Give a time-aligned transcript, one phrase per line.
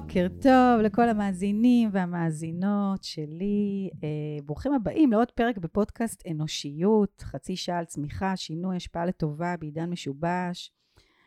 [0.00, 3.90] בוקר טוב לכל המאזינים והמאזינות שלי.
[4.04, 9.90] אה, ברוכים הבאים לעוד פרק בפודקאסט אנושיות, חצי שעה על צמיחה, שינוי, השפעה לטובה בעידן
[9.90, 10.72] משובש.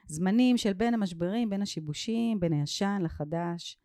[0.07, 3.77] זמנים של בין המשברים, בין השיבושים, בין הישן לחדש.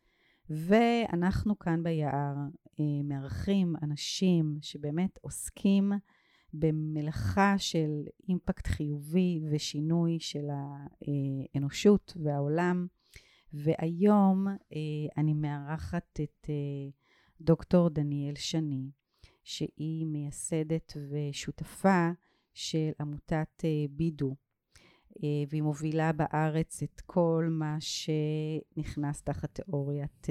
[0.49, 2.35] ואנחנו כאן ביער
[2.79, 5.91] אה, מארחים אנשים שבאמת עוסקים
[6.53, 10.45] במלאכה של אימפקט חיובי ושינוי של
[11.55, 12.87] האנושות והעולם.
[13.53, 14.77] והיום אה,
[15.17, 16.89] אני מארחת את אה,
[17.41, 18.89] דוקטור דניאל שני,
[19.43, 22.09] שהיא מייסדת ושותפה
[22.53, 24.35] של עמותת אה, בידו,
[25.49, 30.27] והיא מובילה בארץ את כל מה שנכנס תחת תיאוריית,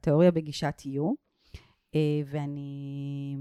[0.00, 1.02] תיאוריה בגישת U.
[2.26, 3.36] ואני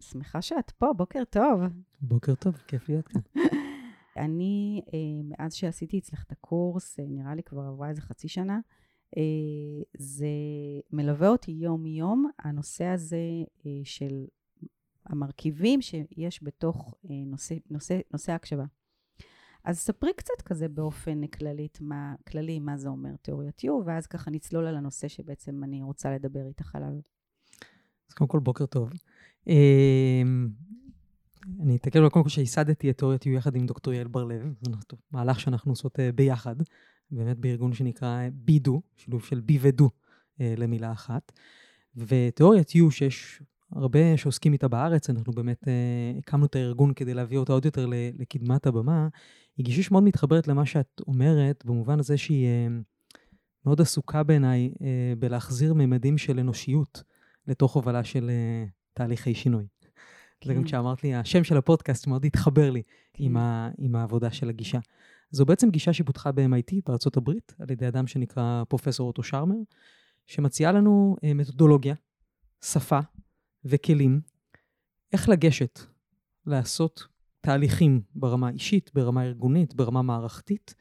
[0.00, 1.60] שמחה שאת פה, בוקר טוב.
[2.00, 3.20] בוקר טוב, כיף להיות כאן.
[4.16, 8.60] אני, אה, מאז שעשיתי אצלך את הקורס, אה, נראה לי כבר עברה איזה חצי שנה,
[9.16, 9.22] אה,
[9.98, 10.26] זה
[10.90, 13.20] מלווה אותי יום-יום, הנושא הזה
[13.84, 14.24] של
[15.06, 18.64] המרכיבים שיש בתוך נושא, נושא, נושא ההקשבה.
[19.64, 24.30] אז ספרי קצת כזה באופן כללי מה, כללי מה זה אומר תיאוריית יו, ואז ככה
[24.30, 26.92] נצלול על הנושא שבעצם אני רוצה לדבר איתך עליו.
[28.08, 28.90] אז קודם כל, בוקר טוב.
[31.60, 34.54] אני אתקל קודם כל שייסדתי את תיאוריית יו יחד עם דוקטור יעל בר-לב,
[35.10, 36.56] מהלך שאנחנו עושות uh, ביחד,
[37.10, 41.32] באמת בארגון שנקרא בידו, שילוב של בי ודו uh, למילה אחת.
[41.96, 45.68] ותיאוריית יו, שיש הרבה שעוסקים איתה בארץ, אנחנו באמת
[46.18, 47.86] הקמנו את הארגון כדי להביא אותה עוד יותר
[48.18, 49.08] לקדמת הבמה,
[49.56, 52.48] היא גישה שמאוד מתחברת למה שאת אומרת, במובן הזה שהיא
[53.66, 54.72] מאוד עסוקה בעיניי
[55.18, 57.02] בלהחזיר ממדים של אנושיות
[57.46, 58.30] לתוך הובלה של
[58.94, 59.66] תהליכי שינוי.
[60.44, 60.66] זה גם כן.
[60.66, 62.82] כשאמרת לי, השם של הפודקאסט מאוד התחבר לי
[63.12, 63.24] כן.
[63.24, 64.78] עם, ה, עם העבודה של הגישה.
[65.30, 69.56] זו בעצם גישה שפותחה ב-MIT בארצות הברית, על ידי אדם שנקרא פרופסור אוטו שרמר,
[70.26, 71.94] שמציעה לנו אה, מתודולוגיה,
[72.64, 72.98] שפה
[73.64, 74.20] וכלים,
[75.12, 75.80] איך לגשת,
[76.46, 77.06] לעשות
[77.40, 80.74] תהליכים ברמה אישית, ברמה ארגונית, ברמה מערכתית,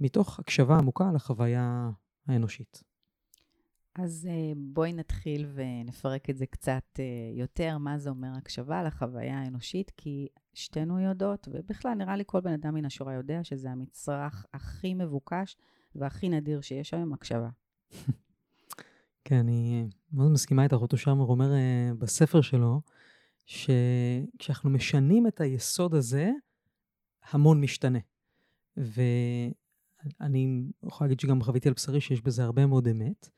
[0.00, 1.90] מתוך הקשבה עמוקה לחוויה
[2.28, 2.82] האנושית.
[3.98, 9.38] אז אה, בואי נתחיל ונפרק את זה קצת אה, יותר, מה זה אומר הקשבה לחוויה
[9.38, 14.46] האנושית, כי שתינו יודעות, ובכלל נראה לי כל בן אדם מן השורה יודע שזה המצרך
[14.54, 15.56] הכי מבוקש
[15.94, 17.48] והכי נדיר שיש היום, הקשבה.
[19.24, 20.76] כן, אני מאוד מסכימה איתך.
[20.76, 22.80] אותו שרמר אומר uh, בספר שלו,
[23.46, 26.30] שכשאנחנו משנים את היסוד הזה,
[27.30, 27.98] המון משתנה.
[28.76, 33.28] ואני יכול להגיד שגם חוויתי על בשרי שיש בזה הרבה מאוד אמת.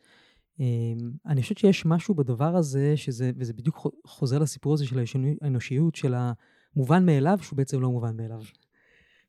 [0.61, 5.05] אמ, אני חושבת שיש משהו בדבר הזה, שזה, וזה בדיוק חוזר לסיפור הזה של
[5.41, 8.41] האנושיות, של המובן מאליו, שהוא בעצם לא מובן מאליו.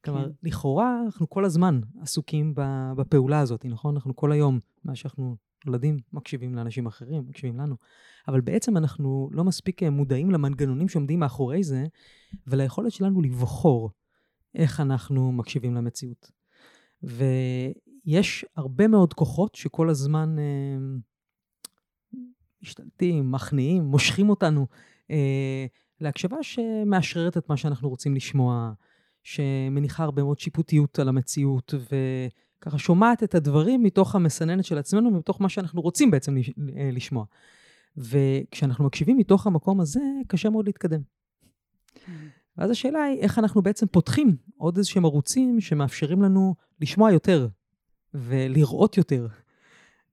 [0.05, 0.31] כלומר, כן.
[0.43, 2.53] לכאורה אנחנו כל הזמן עסוקים
[2.97, 3.95] בפעולה הזאת, נכון?
[3.95, 5.35] אנחנו כל היום, מה שאנחנו
[5.65, 7.75] נולדים, מקשיבים לאנשים אחרים, מקשיבים לנו.
[8.27, 11.85] אבל בעצם אנחנו לא מספיק אה, מודעים למנגנונים שעומדים מאחורי זה,
[12.47, 13.91] וליכולת שלנו לבחור
[14.55, 16.31] איך אנחנו מקשיבים למציאות.
[17.03, 20.43] ויש הרבה מאוד כוחות שכל הזמן אה,
[22.61, 24.67] משתלטים, מכניעים, מושכים אותנו
[25.11, 25.65] אה,
[26.01, 28.71] להקשבה שמאשררת את מה שאנחנו רוצים לשמוע,
[29.23, 35.41] שמניחה הרבה מאוד שיפוטיות על המציאות, וככה שומעת את הדברים מתוך המסננת של עצמנו, ומתוך
[35.41, 37.25] מה שאנחנו רוצים בעצם אה, לשמוע.
[37.97, 41.01] וכשאנחנו מקשיבים מתוך המקום הזה, קשה מאוד להתקדם.
[42.57, 47.47] ואז השאלה היא, איך אנחנו בעצם פותחים עוד איזשהם ערוצים שמאפשרים לנו לשמוע יותר
[48.13, 49.27] ולראות יותר.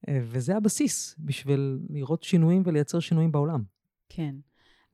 [0.09, 3.63] אה, וזה הבסיס בשביל לראות שינויים ולייצר שינויים בעולם.
[4.09, 4.35] כן.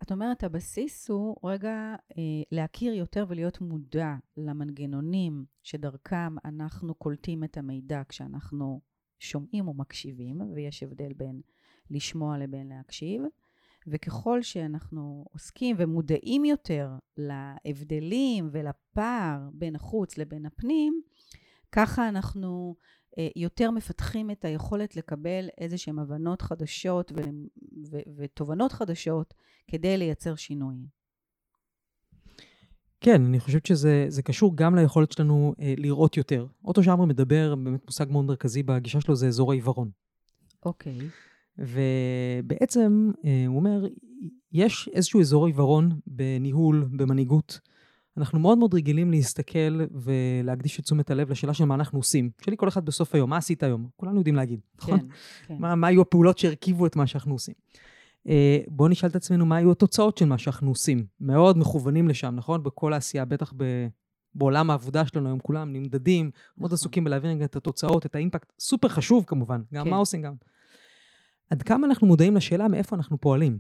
[0.03, 7.57] את אומרת, הבסיס הוא רגע אה, להכיר יותר ולהיות מודע למנגנונים שדרכם אנחנו קולטים את
[7.57, 8.81] המידע כשאנחנו
[9.19, 11.41] שומעים או מקשיבים, ויש הבדל בין
[11.91, 13.23] לשמוע לבין להקשיב.
[13.87, 21.03] וככל שאנחנו עוסקים ומודעים יותר להבדלים ולפער בין החוץ לבין הפנים,
[21.73, 22.77] ככה אנחנו
[23.37, 27.13] יותר מפתחים את היכולת לקבל איזה שהן הבנות חדשות
[28.17, 29.35] ותובנות חדשות
[29.69, 30.77] כדי לייצר שינוי.
[33.03, 36.47] כן, אני חושבת שזה קשור גם ליכולת שלנו אה, לראות יותר.
[36.65, 39.91] אוטו שאמר מדבר, באמת מושג מאוד מרכזי בגישה שלו, זה אזור העיוורון.
[40.65, 40.99] אוקיי.
[41.59, 43.87] ובעצם, אה, הוא אומר,
[44.53, 47.61] יש איזשהו אזור עיוורון בניהול, במנהיגות,
[48.17, 52.31] אנחנו מאוד מאוד רגילים להסתכל ולהקדיש את תשומת הלב לשאלה של מה אנחנו עושים.
[52.41, 53.89] שלי כל אחד בסוף היום, מה עשית היום?
[53.97, 55.01] כולנו יודעים להגיד, נכון?
[55.01, 55.07] כן,
[55.47, 55.57] כן.
[55.59, 57.55] מה, מה היו הפעולות שהרכיבו את מה שאנחנו עושים.
[58.29, 61.07] אה, בואו נשאל את עצמנו מה היו התוצאות של מה שאנחנו עושים.
[61.21, 62.63] מאוד מכוונים לשם, נכון?
[62.63, 63.87] בכל העשייה, בטח ב...
[64.35, 66.75] בעולם העבודה שלנו היום כולם נמדדים, מאוד נכון.
[66.75, 69.91] עסוקים בלהבין את התוצאות, את האימפקט, סופר חשוב כמובן, גם כן.
[69.91, 70.35] מה עושים גם.
[71.51, 73.59] עד כמה אנחנו מודעים לשאלה מאיפה אנחנו פועלים.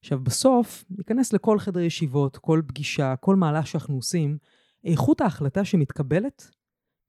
[0.00, 4.38] עכשיו, בסוף, ניכנס לכל חדר ישיבות, כל פגישה, כל מהלך שאנחנו עושים,
[4.84, 6.50] איכות ההחלטה שמתקבלת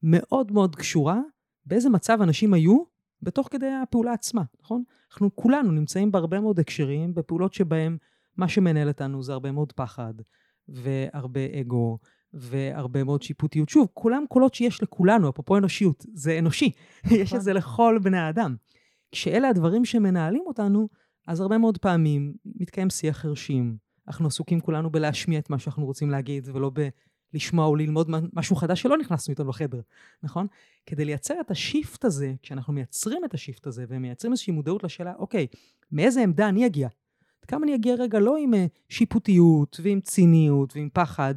[0.03, 1.19] מאוד מאוד קשורה
[1.65, 2.83] באיזה מצב אנשים היו
[3.21, 4.83] בתוך כדי הפעולה עצמה, נכון?
[5.11, 7.97] אנחנו כולנו נמצאים בהרבה מאוד הקשרים, בפעולות שבהם
[8.37, 10.13] מה שמנהל אותנו זה הרבה מאוד פחד,
[10.67, 11.97] והרבה אגו,
[12.33, 13.69] והרבה מאוד שיפוטיות.
[13.69, 16.71] שוב, כולם קולות שיש לכולנו, אפרופו אנושיות, זה אנושי,
[17.11, 17.37] יש נכון.
[17.37, 18.55] את זה לכל בני האדם.
[19.11, 20.89] כשאלה הדברים שמנהלים אותנו,
[21.27, 23.77] אז הרבה מאוד פעמים מתקיים שיח חרשים.
[24.07, 26.71] אנחנו עסוקים כולנו בלהשמיע את מה שאנחנו רוצים להגיד, ולא
[27.33, 29.81] בלשמוע או ללמוד משהו חדש שלא נכנסנו איתו לחדר,
[30.23, 30.47] נכון?
[30.85, 35.47] כדי לייצר את השיפט הזה, כשאנחנו מייצרים את השיפט הזה, ומייצרים איזושהי מודעות לשאלה, אוקיי,
[35.91, 36.87] מאיזה עמדה אני אגיע?
[37.47, 41.35] כמה אני אגיע רגע לא עם אה, שיפוטיות, ועם ציניות, ועם פחד,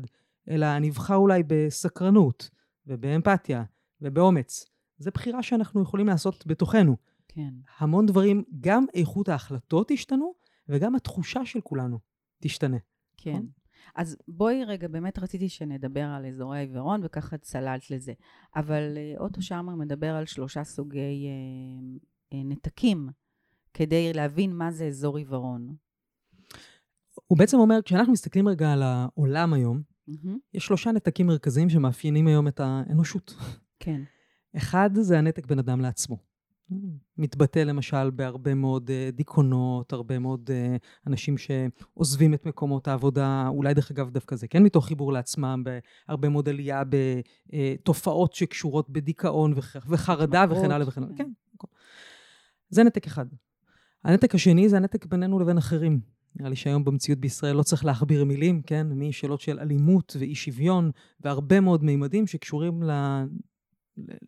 [0.48, 2.50] אלא אני אבחר אולי בסקרנות,
[2.86, 3.64] ובאמפתיה,
[4.00, 4.66] ובאומץ.
[4.98, 6.96] זו בחירה שאנחנו יכולים לעשות בתוכנו.
[7.34, 7.54] כן.
[7.78, 10.32] המון דברים, גם איכות ההחלטות השתנו,
[10.68, 11.98] וגם התחושה של כולנו
[12.40, 12.76] תשתנה.
[13.16, 13.30] כן.
[13.32, 13.46] נכון?
[13.94, 18.12] אז בואי רגע, באמת רציתי שנדבר על אזורי העיוורון, וככה צללת לזה.
[18.56, 21.98] אבל אה, אוטו שרמר מדבר על שלושה סוגי אה,
[22.32, 23.08] אה, נתקים,
[23.74, 25.76] כדי להבין מה זה אזור עיוורון.
[27.26, 30.38] הוא בעצם אומר, כשאנחנו מסתכלים רגע על העולם היום, מהמם.
[30.54, 33.34] יש שלושה נתקים מרכזיים שמאפיינים היום את האנושות.
[33.80, 34.00] כן.
[34.56, 36.33] אחד זה הנתק בין אדם לעצמו.
[37.18, 40.76] מתבטא למשל בהרבה מאוד אה, דיכאונות, הרבה מאוד אה,
[41.06, 45.64] אנשים שעוזבים את מקומות העבודה, אולי דרך אגב דווקא זה כן מתוך חיבור לעצמם,
[46.08, 46.82] בהרבה מאוד עלייה
[47.52, 51.16] בתופעות שקשורות בדיכאון וח- וחרדה וכן הלאה וכן הלאה.
[51.16, 51.24] כן.
[51.60, 51.68] כן.
[52.68, 53.26] זה נתק אחד.
[54.04, 56.00] הנתק השני זה הנתק בינינו לבין אחרים.
[56.36, 58.86] נראה לי שהיום במציאות בישראל לא צריך להכביר מילים, כן?
[58.92, 60.90] משאלות של אלימות ואי שוויון,
[61.20, 62.82] והרבה מאוד מימדים שקשורים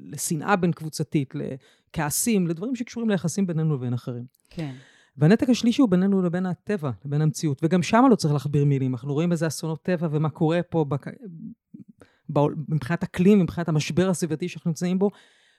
[0.00, 4.24] לשנאה בין קבוצתית, לכעסים, לדברים שקשורים ליחסים בינינו לבין אחרים.
[4.50, 4.74] כן.
[5.16, 8.94] והנתק השלישי הוא בינינו לבין הטבע, לבין המציאות, וגם שם לא צריך להכביר מילים.
[8.94, 11.06] אנחנו רואים איזה אסונות טבע ומה קורה פה בק...
[12.68, 15.10] מבחינת אקלים, מבחינת המשבר הסביבתי שאנחנו נמצאים בו.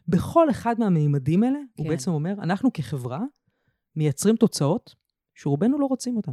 [0.07, 1.83] בכל אחד מהמימדים האלה, כן.
[1.83, 1.89] הוא.
[1.89, 3.21] בעצם אומר, אנחנו כחברה
[3.95, 4.95] מייצרים תוצאות
[5.35, 6.31] שרובנו לא רוצים אותן.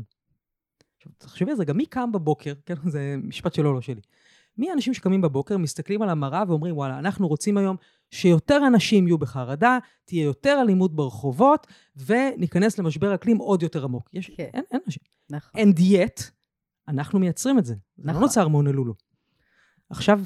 [0.97, 4.00] עכשיו, תחשבי על זה, גם מי קם בבוקר, כן, זה משפט שלו, לא שלי.
[4.59, 7.77] מי האנשים שקמים בבוקר, מסתכלים על המראה ואומרים, וואלה, אנחנו רוצים היום
[8.11, 11.67] שיותר אנשים יהיו בחרדה, תהיה יותר אלימות ברחובות,
[11.97, 14.09] וניכנס למשבר אקלים עוד יותר עמוק.
[14.12, 14.49] יש, כן.
[14.55, 15.03] אין, אין אנשים.
[15.31, 15.61] נכון.
[15.61, 16.23] And yet,
[16.89, 17.75] אנחנו מייצרים את זה.
[17.75, 18.15] זה נכון.
[18.15, 18.95] לא נוצר מהונלולו.
[19.91, 20.21] עכשיו,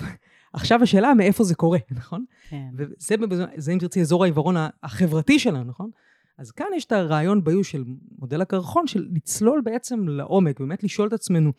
[0.53, 2.25] עכשיו השאלה מאיפה זה קורה, נכון?
[2.49, 2.69] כן.
[2.77, 5.91] וזה, זה אם תרצי, אזור העיוורון החברתי שלנו, נכון?
[6.39, 7.85] אז כאן יש את הרעיון ביו של
[8.19, 11.53] מודל הקרחון, של לצלול בעצם לעומק, באמת לשאול את עצמנו,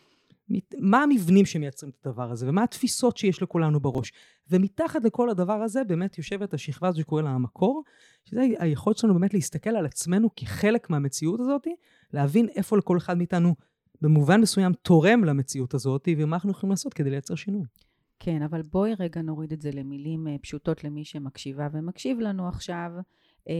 [0.77, 4.11] מה המבנים שמייצרים את הדבר הזה, ומה התפיסות שיש לכולנו בראש.
[4.49, 7.83] ומתחת לכל הדבר הזה באמת יושבת השכבה הזו שקוראים לה המקור,
[8.25, 11.67] שזה היכולת שלנו באמת להסתכל על עצמנו כחלק מהמציאות הזאת,
[12.13, 13.55] להבין איפה לכל אחד מאיתנו
[14.01, 17.63] במובן מסוים תורם למציאות הזאת, ומה אנחנו יכולים לעשות כדי לייצר שינוי.
[18.19, 22.91] כן, אבל בואי רגע נוריד את זה למילים אה, פשוטות למי שמקשיבה ומקשיב לנו עכשיו,
[23.49, 23.53] אה,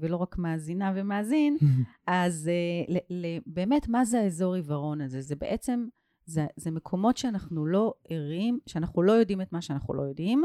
[0.00, 1.56] ולא רק מאזינה ומאזין,
[2.06, 5.20] אז אה, באמת, מה זה האזור עיוורון הזה?
[5.20, 5.86] זה בעצם,
[6.26, 10.44] זה, זה מקומות שאנחנו לא ערים, שאנחנו לא יודעים את מה שאנחנו לא יודעים,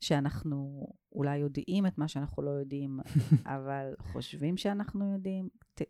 [0.00, 3.00] שאנחנו אולי יודעים את מה שאנחנו לא יודעים,
[3.56, 5.48] אבל חושבים שאנחנו יודעים.
[5.74, 5.82] ת,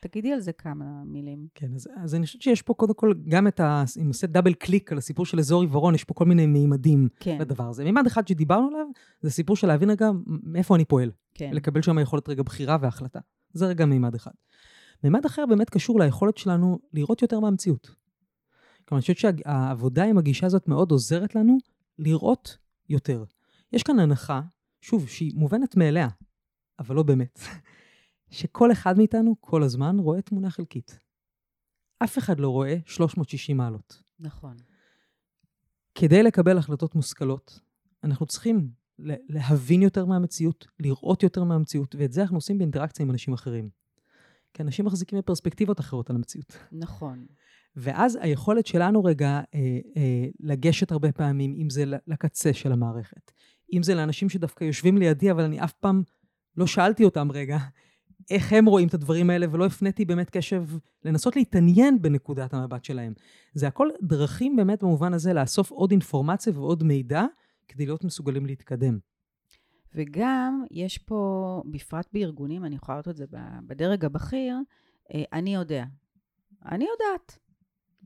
[0.00, 1.46] תגידי על זה כמה מילים.
[1.54, 3.84] כן, אז, אז אני חושבת שיש פה קודם כל גם את ה...
[4.00, 7.38] אם נעשה דאבל קליק על הסיפור של אזור עיוורון, יש פה כל מיני מימדים כן,
[7.40, 7.84] לדבר הזה.
[7.84, 8.86] מימד אחד שדיברנו עליו,
[9.22, 11.10] זה סיפור של להבין רגע מאיפה אני פועל.
[11.34, 11.50] כן.
[11.52, 13.20] לקבל שם יכולת רגע בחירה והחלטה.
[13.52, 14.30] זה רגע מימד אחד.
[15.04, 17.90] מימד אחר באמת קשור ליכולת שלנו לראות יותר מהמציאות.
[18.88, 21.58] כלומר, אני חושבת שהעבודה עם הגישה הזאת מאוד עוזרת לנו
[21.98, 22.56] לראות
[22.88, 23.24] יותר.
[23.72, 24.40] יש כאן הנחה,
[24.80, 26.08] שוב, שהיא מובנת מאליה,
[26.78, 27.40] אבל לא באמת,
[28.30, 30.98] שכל אחד מאיתנו כל הזמן רואה תמונה חלקית.
[32.04, 34.02] אף אחד לא רואה 360 מעלות.
[34.18, 34.56] נכון.
[35.94, 37.60] כדי לקבל החלטות מושכלות,
[38.04, 38.70] אנחנו צריכים
[39.28, 43.70] להבין יותר מהמציאות, לראות יותר מהמציאות, ואת זה אנחנו עושים באינטראקציה עם אנשים אחרים.
[44.54, 46.56] כי אנשים מחזיקים בפרספקטיבות אחרות על המציאות.
[46.72, 47.26] נכון.
[47.80, 49.60] ואז היכולת שלנו רגע אה,
[49.96, 53.32] אה, לגשת הרבה פעמים, אם זה לקצה של המערכת,
[53.72, 56.02] אם זה לאנשים שדווקא יושבים לידי, אבל אני אף פעם
[56.56, 57.58] לא שאלתי אותם רגע,
[58.30, 60.64] איך הם רואים את הדברים האלה, ולא הפניתי באמת קשב
[61.04, 63.12] לנסות להתעניין בנקודת המבט שלהם.
[63.54, 67.24] זה הכל דרכים באמת במובן הזה לאסוף עוד אינפורמציה ועוד מידע,
[67.68, 68.98] כדי להיות מסוגלים להתקדם.
[69.94, 73.24] וגם יש פה, בפרט בארגונים, אני יכולה לראות את זה
[73.66, 74.56] בדרג הבכיר,
[75.14, 75.84] אה, אני יודע.
[76.66, 77.38] אני יודעת.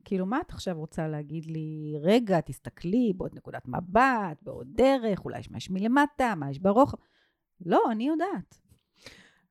[0.05, 1.95] כאילו, מה את עכשיו רוצה להגיד לי?
[2.01, 6.97] רגע, תסתכלי בעוד נקודת מבט, בעוד דרך, אולי יש מה יש מלמטה, מה יש ברוחב.
[7.65, 8.59] לא, אני יודעת.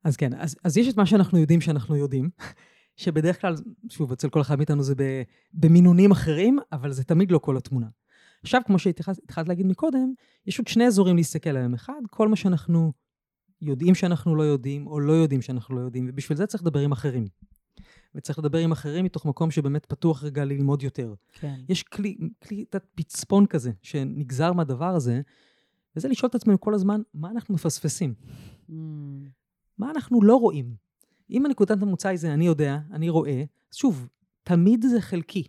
[0.04, 2.30] אז כן, אז, אז יש את מה שאנחנו יודעים שאנחנו יודעים,
[2.96, 3.54] שבדרך כלל,
[3.88, 4.94] שוב, אצל כל אחד מאיתנו זה
[5.52, 7.86] במינונים אחרים, אבל זה תמיד לא כל התמונה.
[8.42, 10.12] עכשיו, כמו שהתחלת להגיד מקודם,
[10.46, 11.74] יש עוד שני אזורים להסתכל עליהם.
[11.74, 12.92] אחד, כל מה שאנחנו
[13.60, 16.92] יודעים שאנחנו לא יודעים, או לא יודעים שאנחנו לא יודעים, ובשביל זה צריך לדבר עם
[16.92, 17.26] אחרים.
[18.14, 21.14] וצריך לדבר עם אחרים מתוך מקום שבאמת פתוח רגע ללמוד יותר.
[21.32, 21.60] כן.
[21.68, 22.64] יש כלי, כלי,
[22.94, 25.20] פצפון כזה, שנגזר מהדבר הזה,
[25.96, 28.14] וזה לשאול את עצמנו כל הזמן, מה אנחנו מפספסים?
[28.70, 28.72] Mm.
[29.78, 30.74] מה אנחנו לא רואים?
[31.30, 34.08] אם הנקודת המוצא היא זה אני יודע, אני רואה, אז שוב,
[34.42, 35.44] תמיד זה חלקי.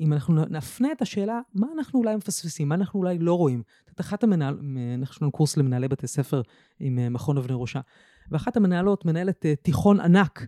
[0.00, 3.62] אם אנחנו נפנה את השאלה, מה אנחנו אולי מפספסים, מה אנחנו אולי לא רואים.
[3.94, 4.58] את אחת המנהל,
[5.02, 6.42] יש לנו קורס למנהלי בתי ספר
[6.80, 7.80] עם אה, מכון אבני ראשה,
[8.30, 10.46] ואחת המנהלות מנהלת אה, תיכון ענק,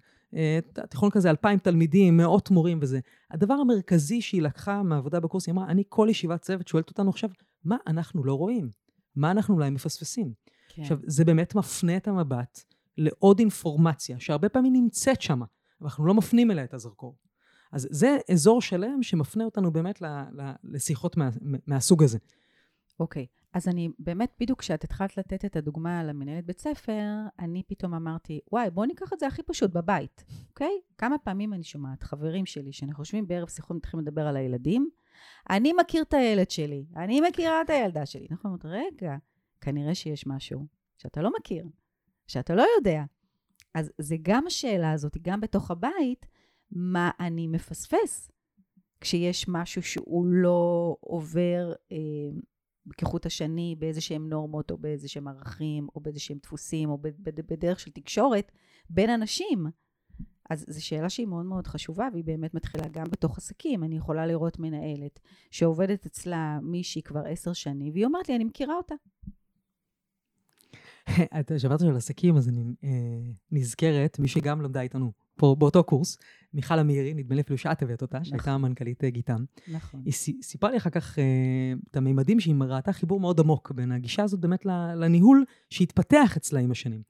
[0.91, 3.01] תיכון כזה, אלפיים תלמידים, מאות מורים וזה.
[3.31, 7.31] הדבר המרכזי שהיא לקחה מהעבודה בקורס, היא אמרה, אני כל ישיבת צוות שואלת אותנו עכשיו,
[7.65, 8.71] מה אנחנו לא רואים?
[9.17, 10.33] מה אנחנו אולי מפספסים?
[10.69, 10.83] כן.
[10.83, 12.65] עכשיו, זה באמת מפנה את המבט
[12.99, 15.49] לעוד אינפורמציה, שהרבה פעמים נמצאת שם, אבל
[15.83, 17.17] אנחנו לא מפנים אליה את הזרקור.
[17.73, 21.29] אז זה אזור שלם שמפנה אותנו באמת ל, ל, לשיחות מה,
[21.67, 22.19] מהסוג הזה.
[23.01, 23.40] אוקיי, okay.
[23.53, 27.03] אז אני באמת, בדיוק כשאת התחלת לתת את הדוגמה למנהלת בית ספר,
[27.39, 30.67] אני פתאום אמרתי, וואי, בוא ניקח את זה הכי פשוט, בבית, אוקיי?
[30.81, 30.95] Okay?
[30.99, 34.91] כמה פעמים אני שומעת חברים שלי, שאנחנו יושבים בערב שיחות מתחילים לדבר על הילדים,
[35.51, 38.27] אני מכיר את הילד שלי, אני מכירה את הילדה שלי.
[38.31, 39.17] אנחנו אומרים, רגע,
[39.61, 40.67] כנראה שיש משהו
[40.99, 41.67] שאתה לא מכיר,
[42.27, 43.05] שאתה לא יודע.
[43.75, 46.27] אז זה גם השאלה הזאת, גם בתוך הבית,
[46.71, 48.31] מה אני מפספס
[49.01, 51.97] כשיש משהו שהוא לא עובר אה,
[52.99, 56.99] כחוט השני באיזה שהם נורמות או באיזה שהם ערכים או באיזה שהם דפוסים או
[57.49, 58.53] בדרך של תקשורת
[58.91, 59.67] בין אנשים.
[60.51, 63.85] אז זו שאלה שהיא מאוד מאוד חשובה והיא באמת מתחילה גם בתוך עסקים.
[63.85, 65.21] אני יכולה לראות מנהלת
[65.51, 68.95] שעובדת אצלה מישהי כבר עשר שנים והיא אומרת לי, אני מכירה אותה.
[71.41, 72.91] את שברת על עסקים, אז אני אה,
[73.53, 76.19] נזכרת, מי שגם למדה איתנו פה באותו קורס,
[76.55, 78.31] מיכל אמירי, נדמה לי אפילו שאת הבאת אותה, נכון.
[78.31, 79.45] שהייתה מנכ"לית אה, גיטם.
[79.69, 80.03] נכון.
[80.05, 81.25] היא סיפרה לי אחר כך אה,
[81.91, 84.67] את המימדים שהיא ראתה חיבור מאוד עמוק בין הגישה הזאת באמת
[84.97, 87.03] לניהול שהתפתח אצלה עם השנים.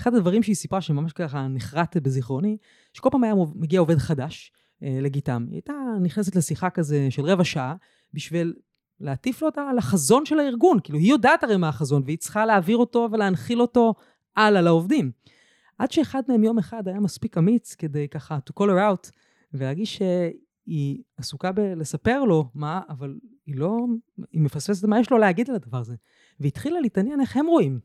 [0.00, 2.56] אחד הדברים שהיא סיפרה, שממש ככה נחרט בזיכרוני,
[2.92, 4.52] שכל פעם היה מגיע עובד חדש
[4.82, 5.46] אה, לגיטם.
[5.48, 7.74] היא הייתה נכנסת לשיחה כזה של רבע שעה,
[8.14, 8.54] בשביל
[9.00, 10.78] להטיף לו על החזון של הארגון.
[10.84, 13.94] כאילו, היא יודעת הרי מה החזון, והיא צריכה להעביר אותו ולהנחיל אותו
[14.36, 15.10] הלאה לעובדים.
[15.78, 19.10] עד שאחד מהם יום אחד היה מספיק אמיץ כדי ככה to call her out,
[19.52, 23.78] ולהגיד שהיא עסוקה בלספר לו מה, אבל היא לא,
[24.32, 25.94] היא מפספסת מה יש לו להגיד על הדבר הזה.
[26.40, 27.80] והתחילה להתעניין איך הם רואים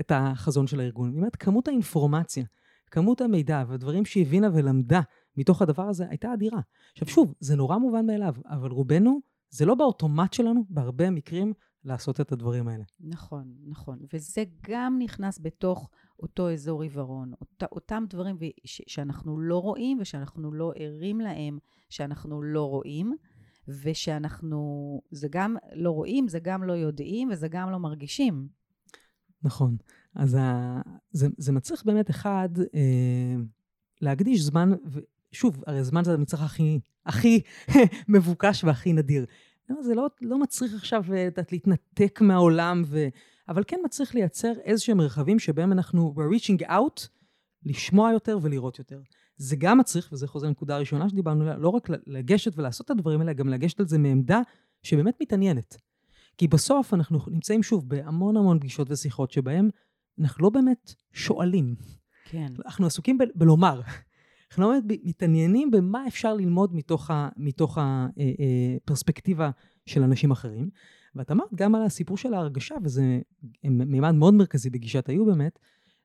[0.00, 1.14] את החזון של הארגון.
[1.14, 2.44] באמת, כמות האינפורמציה,
[2.90, 5.00] כמות המידע והדברים שהיא הבינה ולמדה
[5.36, 6.60] מתוך הדבר הזה הייתה אדירה.
[6.92, 11.52] עכשיו שוב, זה נורא מובן מאליו, אבל רובנו, זה לא באוטומט שלנו, בהרבה מקרים,
[11.84, 12.84] לעשות את הדברים האלה.
[13.00, 13.98] נכון, נכון.
[14.14, 20.52] וזה גם נכנס בתוך אותו אזור עיוורון, אות, אותם דברים ש, שאנחנו לא רואים ושאנחנו
[20.52, 21.58] לא ערים להם,
[21.88, 23.16] שאנחנו לא רואים,
[23.68, 28.48] ושאנחנו, זה גם לא רואים, זה גם לא יודעים וזה גם לא מרגישים.
[29.42, 29.76] נכון.
[30.14, 33.36] אז ה, זה, זה מצריך באמת אחד, אה,
[34.00, 34.72] להקדיש זמן,
[35.32, 37.40] ושוב, הרי זמן זה המצרך הכי, הכי
[38.08, 39.26] מבוקש והכי נדיר.
[39.70, 43.08] לא, זה לא, לא מצריך עכשיו, אה, להתנתק מהעולם, ו...
[43.48, 47.08] אבל כן מצריך לייצר איזשהם מרחבים שבהם אנחנו, we're reaching out,
[47.64, 49.00] לשמוע יותר ולראות יותר.
[49.36, 53.20] זה גם מצריך, וזה חוזר לנקודה הראשונה שדיברנו עליה, לא רק לגשת ולעשות את הדברים
[53.20, 54.40] האלה, גם לגשת על זה מעמדה
[54.82, 55.76] שבאמת מתעניינת.
[56.38, 59.70] כי בסוף אנחנו נמצאים שוב בהמון המון פגישות ושיחות שבהן
[60.20, 61.74] אנחנו לא באמת שואלים.
[62.24, 62.46] כן.
[62.64, 63.80] אנחנו עסוקים ב- בלומר.
[64.50, 66.74] אנחנו לא באמת מתעניינים במה אפשר ללמוד
[67.36, 69.52] מתוך הפרספקטיבה אה, אה,
[69.86, 70.70] של אנשים אחרים.
[71.14, 73.20] ואת אמרת גם על הסיפור של ההרגשה, וזה
[73.64, 75.58] מימד מאוד מרכזי בגישת היו באמת,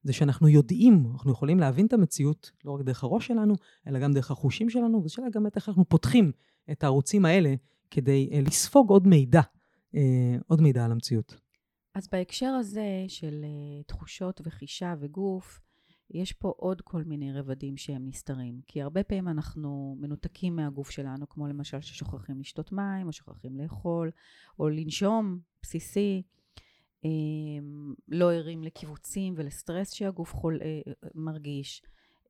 [0.04, 3.56] זה שאנחנו יודעים, אנחנו יכולים להבין את המציאות לא רק דרך הראש שלנו,
[3.88, 6.32] אלא גם דרך החושים שלנו, וזו שאלה גם איך אנחנו פותחים
[6.72, 7.56] את הערוצים האלה
[7.92, 9.42] כדי uh, לספוג עוד מידע,
[10.48, 11.36] עוד מידע על המציאות.
[11.96, 13.46] אז בהקשר הזה של
[13.88, 15.60] תחושות וחישה וגוף,
[16.12, 18.62] יש פה עוד כל מיני רבדים שהם נסתרים.
[18.68, 24.12] כי הרבה פעמים אנחנו מנותקים מהגוף שלנו, כמו למשל ששוכחים לשתות מים, או שוכחים לאכול,
[24.60, 26.24] או לנשום, בסיסי.
[27.04, 31.82] אמ, לא ערים לקיבוצים ולסטרס שהגוף חול, אה, מרגיש.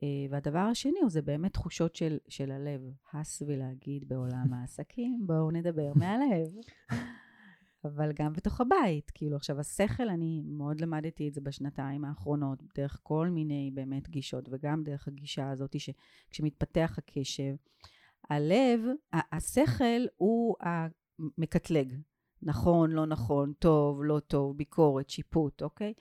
[0.04, 2.82] אה, והדבר השני הוא זה באמת תחושות של, של הלב.
[3.14, 6.48] הס ולהגיד בעולם העסקים, בואו נדבר מהלב.
[7.86, 9.12] אבל גם בתוך הבית.
[9.14, 14.50] כאילו, עכשיו, השכל, אני מאוד למדתי את זה בשנתיים האחרונות, דרך כל מיני באמת גישות,
[14.52, 17.56] וגם דרך הגישה הזאת, שכשמתפתח הקשב,
[18.30, 18.80] הלב,
[19.14, 21.94] השכל הוא המקטלג.
[22.42, 25.94] נכון, לא נכון, טוב, לא טוב, ביקורת, שיפוט, אוקיי?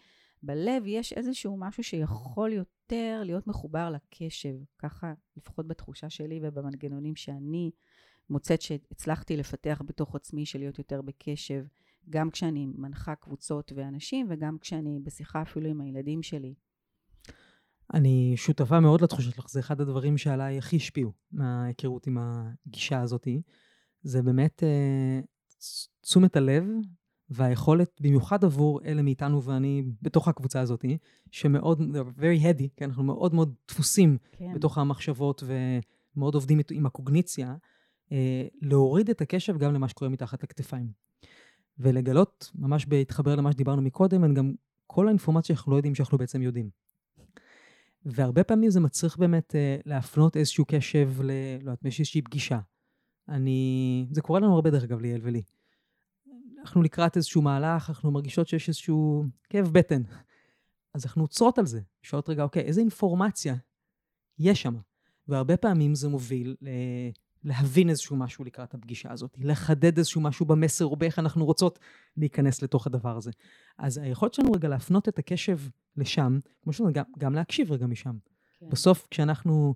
[0.42, 7.70] בלב יש איזשהו משהו שיכול יותר להיות מחובר לקשב, ככה לפחות בתחושה שלי ובמנגנונים שאני
[8.30, 11.64] מוצאת שהצלחתי לפתח בתוך עצמי של להיות יותר בקשב,
[12.10, 16.54] גם כשאני מנחה קבוצות ואנשים וגם כשאני בשיחה אפילו עם הילדים שלי.
[17.94, 23.42] אני שותפה מאוד לתחושה שלך, זה אחד הדברים שעליי הכי השפיעו מההיכרות עם הגישה הזאתי.
[24.02, 25.20] זה באמת אה,
[26.00, 26.64] תשומת הלב
[27.30, 30.84] והיכולת, במיוחד עבור אלה מאיתנו ואני בתוך הקבוצה הזאת,
[31.30, 31.80] שמאוד,
[32.18, 34.54] very heady, כן, אנחנו מאוד מאוד דפוסים כן.
[34.54, 37.56] בתוך המחשבות ומאוד עובדים עם הקוגניציה,
[38.62, 40.92] להוריד את הקשב גם למה שקורה מתחת לכתפיים.
[41.78, 44.54] ולגלות, ממש בהתחבר למה שדיברנו מקודם, הם גם
[44.86, 46.70] כל האינפורמציה שאנחנו לא יודעים שאנחנו בעצם יודעים.
[48.04, 51.30] והרבה פעמים זה מצריך באמת אה, להפנות איזשהו קשב ל...
[51.62, 52.58] לא יודעת, איזושהי פגישה.
[53.28, 54.06] אני...
[54.10, 55.42] זה קורה לנו הרבה דרך אגב, ליאל ולי.
[56.60, 60.02] אנחנו לקראת איזשהו מהלך, אנחנו מרגישות שיש איזשהו כאב בטן.
[60.94, 63.54] אז אנחנו עוצרות על זה, שואלות רגע, אוקיי, איזה אינפורמציה
[64.38, 64.74] יש שם?
[65.28, 66.68] והרבה פעמים זה מוביל ל...
[67.44, 71.78] להבין איזשהו משהו לקראת הפגישה הזאת, לחדד איזשהו משהו במסר או באיך אנחנו רוצות
[72.16, 73.30] להיכנס לתוך הדבר הזה.
[73.78, 75.58] אז היכולת שלנו רגע להפנות את הקשב
[75.96, 78.16] לשם, כמו שאומרים, גם, גם להקשיב רגע משם.
[78.58, 78.68] כן.
[78.68, 79.74] בסוף כשאנחנו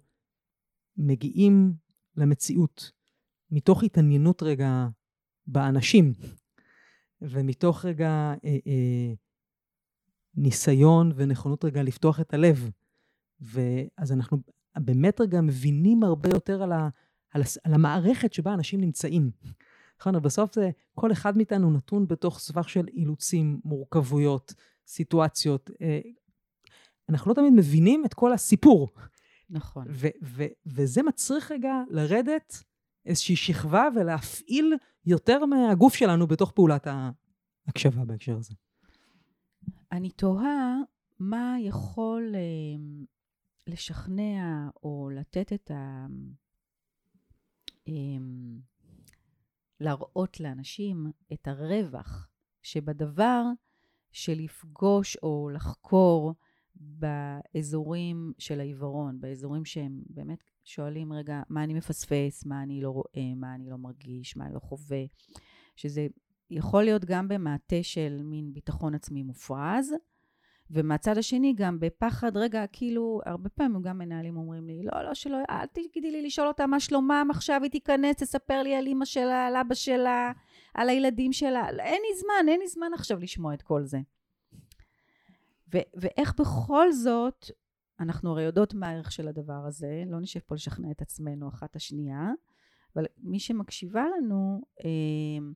[0.96, 1.74] מגיעים
[2.16, 2.90] למציאות
[3.50, 4.88] מתוך התעניינות רגע
[5.46, 6.12] באנשים,
[7.22, 9.12] ומתוך רגע אה, אה,
[10.34, 12.70] ניסיון ונכונות רגע לפתוח את הלב.
[13.40, 14.38] ואז אנחנו
[14.76, 16.88] באמת רגע מבינים הרבה יותר על, ה,
[17.30, 19.30] על, על המערכת שבה אנשים נמצאים.
[20.00, 24.54] נכון, אבל בסוף זה, כל אחד מאיתנו נתון בתוך סבך של אילוצים, מורכבויות,
[24.86, 25.70] סיטואציות.
[25.80, 26.00] אה,
[27.08, 28.88] אנחנו לא תמיד מבינים את כל הסיפור.
[29.50, 29.86] נכון.
[29.90, 32.64] ו- ו- וזה מצריך רגע לרדת
[33.06, 34.74] איזושהי שכבה ולהפעיל
[35.06, 36.86] יותר מהגוף שלנו בתוך פעולת
[37.66, 38.54] ההקשבה בהקשר הזה.
[39.92, 40.76] אני תוהה
[41.18, 42.40] מה יכול אה,
[43.66, 46.06] לשכנע או לתת את ה...
[49.80, 52.28] להראות לאנשים את הרווח
[52.62, 53.42] שבדבר
[54.12, 56.34] של לפגוש או לחקור
[56.74, 63.34] באזורים של העיוורון, באזורים שהם באמת שואלים רגע, מה אני מפספס, מה אני לא רואה,
[63.36, 65.04] מה אני לא מרגיש, מה אני לא חווה,
[65.76, 66.06] שזה
[66.50, 69.92] יכול להיות גם במעטה של מין ביטחון עצמי מופרז,
[70.70, 75.38] ומהצד השני גם בפחד, רגע, כאילו, הרבה פעמים גם מנהלים אומרים לי, לא, לא, שלא,
[75.50, 79.46] אל תגידי לי לשאול אותה מה שלומם עכשיו, היא תיכנס, תספר לי על אימא שלה,
[79.46, 80.32] על אבא שלה,
[80.74, 81.68] על הילדים שלה.
[81.68, 83.98] אין לי זמן, אין לי זמן עכשיו לשמוע את כל זה.
[85.74, 87.50] ו- ואיך בכל זאת
[88.00, 91.76] אנחנו הרי יודעות מה הערך של הדבר הזה, לא נשב פה לשכנע את עצמנו אחת
[91.76, 92.30] השנייה,
[92.96, 95.46] אבל מי שמקשיבה לנו, אה,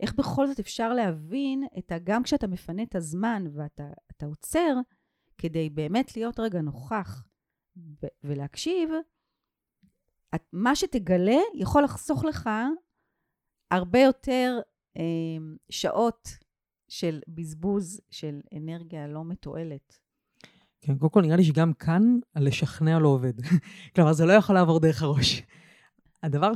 [0.00, 1.98] איך בכל זאת אפשר להבין את ה...
[1.98, 4.74] גם כשאתה מפנה את הזמן ואתה עוצר,
[5.38, 7.24] כדי באמת להיות רגע נוכח
[7.76, 8.90] ו- ולהקשיב,
[10.34, 12.50] את, מה שתגלה יכול לחסוך לך
[13.70, 14.58] הרבה יותר
[14.96, 15.02] אה,
[15.70, 16.28] שעות
[16.88, 19.98] של בזבוז של אנרגיה לא מתועלת.
[20.80, 22.02] כן, קודם כל נראה לי שגם כאן
[22.34, 23.32] הלשכנע לא עובד.
[23.94, 25.42] כלומר, זה לא יכול לעבור דרך הראש.
[26.22, 26.54] הדבר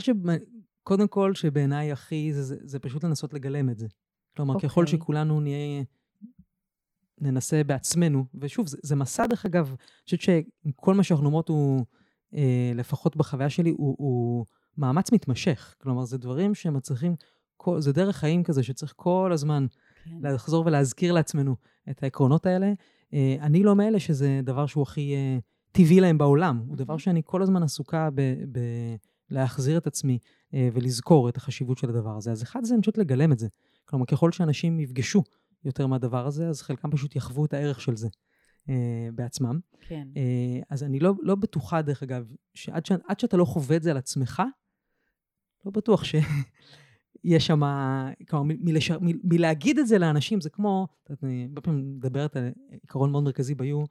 [0.81, 3.87] שקודם כל שבעיניי הכי, זה, זה, זה פשוט לנסות לגלם את זה.
[4.37, 4.57] כלומר, okay.
[4.57, 4.69] אוקיי.
[4.69, 5.83] ככל שכולנו נהיה,
[7.21, 11.85] ננסה בעצמנו, ושוב, זה, זה מסע דרך אגב, אני חושבת שכל מה שאנחנו אומרות הוא,
[12.35, 14.47] אה, לפחות בחוויה שלי, הוא, הוא
[14.79, 15.75] מאמץ מתמשך.
[15.79, 17.15] כלומר, זה דברים שמצריכים,
[17.57, 19.67] כל, זה דרך חיים כזה שצריך כל הזמן
[20.05, 20.11] כן.
[20.23, 21.57] לחזור ולהזכיר לעצמנו
[21.91, 22.73] את העקרונות האלה.
[23.15, 25.39] אה, אני לא מאלה שזה דבר שהוא הכי אה,
[25.73, 26.63] טבעי להם בעולם.
[26.69, 28.09] הוא דבר שאני כל הזמן עסוקה
[29.31, 30.19] בלהחזיר את עצמי
[30.55, 32.33] אה, ולזכור את החשיבות של הדבר הזה.
[32.33, 33.49] אז אחד זה פשוט לגלם את זה.
[33.85, 35.23] כלומר, ככל שאנשים יפגשו
[35.65, 38.09] יותר מהדבר הזה, אז חלקם פשוט יחוו את הערך של זה.
[38.71, 38.73] uh,
[39.15, 39.59] בעצמם.
[39.81, 40.09] כן.
[40.15, 43.91] Uh, אז אני לא, לא בטוחה, דרך אגב, שעד ש, שאתה לא חווה את זה
[43.91, 44.43] על עצמך,
[45.65, 46.15] לא בטוח ש,
[47.25, 47.61] יש שם,
[48.29, 50.87] כלומר, מלשר, מ, מלהגיד את זה לאנשים, זה כמו,
[51.23, 53.85] אני הרבה פעמים מדברת על עיקרון מאוד מרכזי ביו,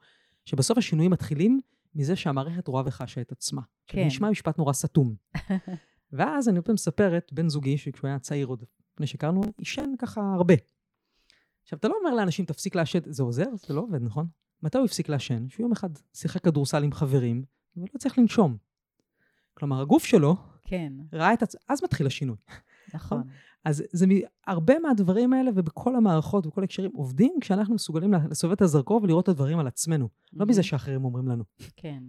[0.44, 1.60] שבסוף השינויים מתחילים
[1.94, 3.62] מזה שהמערכת רואה וחשה את עצמה.
[3.86, 4.06] כן.
[4.06, 5.14] נשמע משפט נורא סתום.
[6.12, 10.54] ואז אני פעם מספרת, בן זוגי, שכשהוא היה צעיר עוד לפני שהכרנו, עישן ככה הרבה.
[11.62, 13.46] עכשיו, אתה לא אומר לאנשים, תפסיק לעשן, זה עוזר?
[13.66, 14.26] זה לא עובד, נכון?
[14.62, 15.48] מתי הוא הפסיק לעשן?
[15.48, 17.44] שהוא יום אחד שיחק כדורסל עם חברים,
[17.76, 18.56] ולא צריך לנשום.
[19.54, 20.92] כלומר, הגוף שלו, כן.
[21.12, 22.36] ראה את עצמו, אז מתחיל השינוי.
[22.94, 23.22] נכון.
[23.64, 24.06] אז זה
[24.46, 29.28] הרבה מהדברים האלה, ובכל המערכות ובכל ההקשרים, עובדים כשאנחנו מסוגלים לסובב את הזרקור ולראות את
[29.28, 30.08] הדברים על עצמנו.
[30.32, 31.44] לא מזה שאחרים אומרים לנו.
[31.76, 32.02] כן.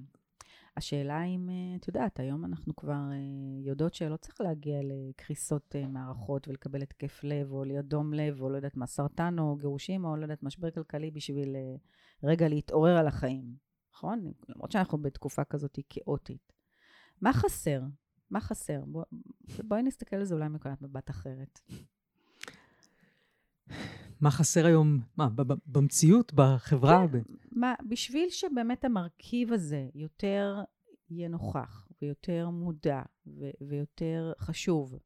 [0.77, 3.17] השאלה אם, אה, את יודעת, היום אנחנו כבר אה,
[3.65, 8.49] יודעות שלא צריך להגיע לקריסות אה, מערכות ולקבל התקף לב, או להיות דום לב, או
[8.49, 11.75] לא יודעת מה, סרטן, או גירושים, או לא יודעת, משבר כלכלי בשביל אה,
[12.23, 13.55] רגע להתעורר על החיים,
[13.93, 14.31] נכון?
[14.49, 16.53] למרות שאנחנו בתקופה כזאת כאוטית.
[17.21, 17.81] מה חסר?
[18.31, 18.81] מה חסר?
[18.85, 19.03] בוא,
[19.63, 21.59] בואי נסתכל על זה אולי מנקודת מבט אחרת.
[24.21, 25.29] מה חסר היום, מה,
[25.65, 27.07] במציאות, בחברה?
[27.07, 27.17] ב-
[27.51, 30.63] מה, בשביל שבאמת המרכיב הזה יותר
[31.09, 34.99] יהיה נוכח ויותר מודע ו- ויותר חשוב,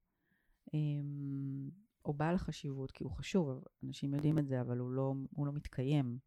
[0.74, 1.70] אמ,
[2.06, 5.54] או בעל חשיבות, כי הוא חשוב, אנשים יודעים את זה, אבל הוא לא, הוא לא
[5.54, 6.18] מתקיים.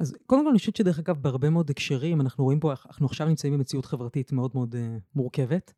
[0.00, 3.28] אז קודם כל אני חושבת שדרך אגב בהרבה מאוד הקשרים אנחנו רואים פה, אנחנו עכשיו
[3.28, 4.78] נמצאים במציאות חברתית מאוד מאוד uh,
[5.14, 5.72] מורכבת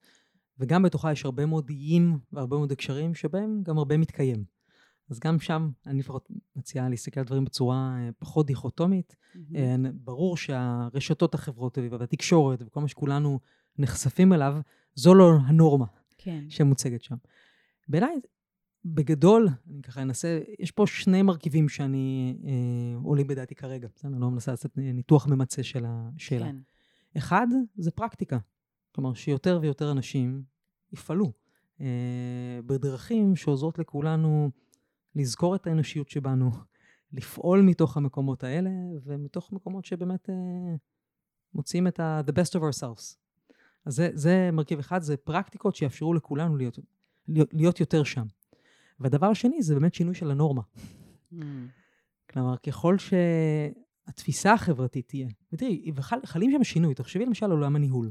[0.58, 4.44] וגם בתוכה יש הרבה מאוד איים והרבה מאוד הקשרים שבהם גם הרבה מתקיים.
[5.10, 9.16] אז גם שם אני לפחות מציעה להסתכל על דברים בצורה uh, פחות דיכוטומית.
[9.16, 9.38] Mm-hmm.
[9.38, 13.40] Uh, ברור שהרשתות החברתיות והתקשורת וכל מה שכולנו
[13.78, 14.56] נחשפים אליו
[14.94, 15.86] זו לא הנורמה
[16.18, 16.44] כן.
[16.48, 17.16] שמוצגת שם.
[17.88, 18.20] בעיניי,
[18.84, 22.52] בגדול, אני ככה אנסה, יש פה שני מרכיבים שאני אה,
[23.02, 23.88] עולים בדעתי כרגע.
[23.94, 26.44] בסדר, אני לא מנסה לעשות ניתוח ממצה של השאלה.
[26.44, 26.56] כן.
[27.16, 28.38] אחד, זה פרקטיקה.
[28.94, 30.42] כלומר, שיותר ויותר אנשים
[30.92, 31.32] יפעלו
[31.80, 31.86] אה,
[32.66, 34.50] בדרכים שעוזרות לכולנו
[35.14, 36.50] לזכור את האנושיות שבנו,
[37.12, 38.70] לפעול מתוך המקומות האלה,
[39.04, 40.34] ומתוך מקומות שבאמת אה,
[41.54, 43.16] מוצאים את ה- the best of ourselves.
[43.84, 46.78] אז זה, זה מרכיב אחד, זה פרקטיקות שיאפשרו לכולנו להיות,
[47.28, 48.26] להיות, להיות יותר שם.
[49.02, 50.62] והדבר השני זה באמת שינוי של הנורמה.
[51.32, 51.36] Mm,
[52.30, 55.92] כלומר, ככל שהתפיסה החברתית תהיה, ותראי,
[56.24, 58.10] חלים שם שינוי, תחשבי למשל על עולם הניהול.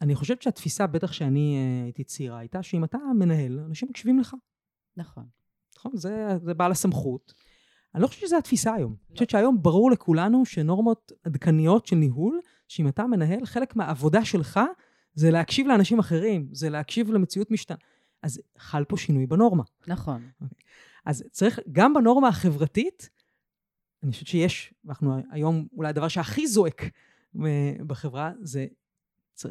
[0.00, 4.34] אני חושבת שהתפיסה, בטח שאני אה, הייתי צעירה, הייתה שאם אתה מנהל, אנשים מקשיבים לך,
[4.96, 5.24] נכון.
[5.78, 5.92] נכון?
[5.94, 7.34] זה, זה בעל הסמכות.
[7.94, 8.96] אני לא חושבת שזו התפיסה היום.
[9.08, 14.60] אני חושבת שהיום ברור לכולנו שנורמות עדכניות של ניהול, שאם אתה מנהל, חלק מהעבודה שלך
[15.14, 17.76] זה להקשיב לאנשים אחרים, זה להקשיב למציאות משתנה.
[18.26, 19.62] אז חל פה שינוי בנורמה.
[19.86, 20.22] נכון.
[21.04, 23.10] אז צריך, גם בנורמה החברתית,
[24.02, 26.82] אני חושבת שיש, אנחנו היום, אולי הדבר שהכי זועק
[27.44, 28.66] אה, בחברה, זה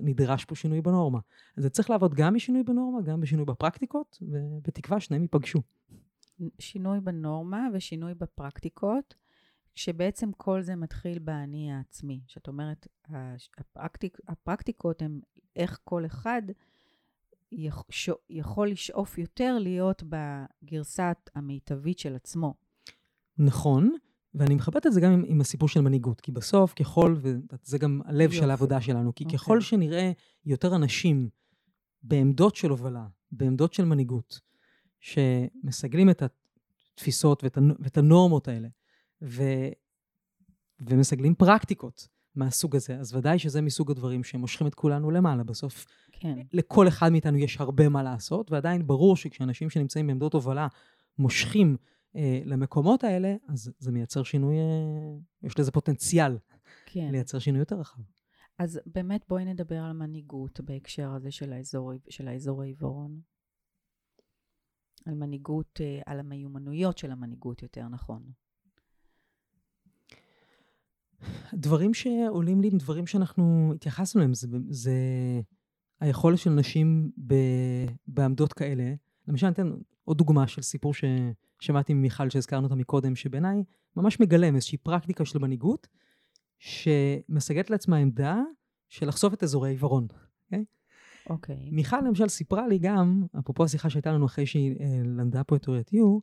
[0.01, 1.19] נדרש פה שינוי בנורמה.
[1.57, 5.61] אז זה צריך לעבוד גם בשינוי בנורמה, גם בשינוי בפרקטיקות, ובתקווה שניהם ייפגשו.
[6.59, 9.15] שינוי בנורמה ושינוי בפרקטיקות,
[9.75, 12.21] שבעצם כל זה מתחיל באני העצמי.
[12.27, 12.87] שאת אומרת,
[13.57, 15.19] הפרקטיק, הפרקטיקות הן
[15.55, 16.41] איך כל אחד
[18.29, 22.53] יכול לשאוף יותר להיות בגרסת המיטבית של עצמו.
[23.37, 23.95] נכון,
[24.33, 28.01] ואני מכבד את זה גם עם, עם הסיפור של מנהיגות, כי בסוף, ככל, וזה גם
[28.05, 28.49] הלב של יופי.
[28.49, 29.39] העבודה שלנו, כי אוקיי.
[29.39, 30.11] ככל שנראה
[30.45, 31.29] יותר אנשים
[32.03, 34.39] בעמדות של הובלה, בעמדות של מנהיגות,
[34.99, 36.23] שמסגלים את
[36.93, 38.67] התפיסות ואת, ואת הנורמות האלה,
[39.21, 39.43] ו,
[40.79, 45.43] ומסגלים פרקטיקות מהסוג הזה, אז ודאי שזה מסוג הדברים שמושכים את כולנו למעלה.
[45.43, 45.85] בסוף,
[46.25, 50.67] כן, לכל אחד מאיתנו יש הרבה מה לעשות, ועדיין ברור שכשאנשים שנמצאים בעמדות הובלה
[51.17, 51.77] מושכים
[52.15, 56.37] אה, למקומות האלה, אז זה מייצר שינוי, אה, יש לזה פוטנציאל
[56.85, 57.09] כן.
[57.11, 58.01] לייצר שינוי יותר רחב.
[58.59, 63.19] אז באמת בואי נדבר על מנהיגות בהקשר הזה של האזור, של האזור העיוורון.
[65.05, 68.23] על מנהיגות, אה, על המיומנויות של המנהיגות, יותר נכון.
[71.53, 74.91] דברים שעולים לי הם דברים שאנחנו התייחסנו אליהם, זה, זה
[76.05, 77.35] היכולת של נשים ב,
[78.07, 78.93] בעמדות כאלה.
[79.27, 79.71] למשל, אני אתן
[80.03, 83.63] עוד דוגמה של סיפור ששמעתי ממיכל שהזכרנו אותה מקודם, שבעיניי
[83.95, 85.87] ממש מגלם איזושהי פרקטיקה של מנהיגות,
[86.59, 88.41] שמסגלת לעצמה עמדה
[88.89, 90.07] של לחשוף את אזורי העיוורון.
[91.29, 91.69] אוקיי.
[91.71, 95.61] מיכל למשל סיפרה לי גם, אפרופו השיחה שהייתה לנו אחרי שהיא אה, למדה פה את
[95.61, 96.19] תיאוריית יו,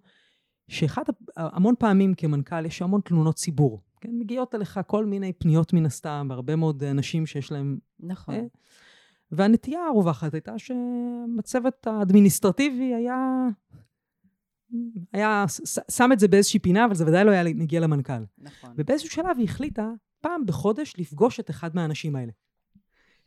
[0.68, 1.02] שאחד,
[1.36, 3.80] המון פעמים כמנכ"ל יש המון תלונות ציבור.
[4.00, 7.78] כן, מגיעות אליך כל מיני פניות מן הסתם, והרבה מאוד אנשים שיש להם...
[8.00, 8.34] נכון.
[8.34, 8.44] אה,
[9.32, 13.48] והנטייה הרווחת הייתה שהצוות האדמיניסטרטיבי היה...
[15.12, 18.24] היה ש- שם את זה באיזושהי פינה, אבל זה ודאי לא היה מגיע למנכ"ל.
[18.38, 18.74] נכון.
[18.76, 19.90] ובאיזשהו שלב היא החליטה
[20.20, 22.32] פעם בחודש לפגוש את אחד מהאנשים האלה.